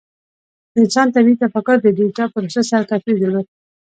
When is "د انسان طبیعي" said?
0.71-1.41